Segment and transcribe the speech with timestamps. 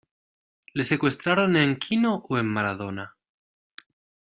[0.73, 3.15] ¿Le secuestraron en Quino o en Maradona?